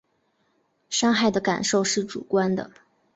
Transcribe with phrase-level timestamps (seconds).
[0.89, 2.71] 伤害的感受是主观的